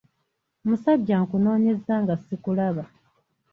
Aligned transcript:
Musajja 0.67 1.15
nkunoonyezza 1.23 1.93
nga 2.03 2.15
sikulaba. 2.25 2.83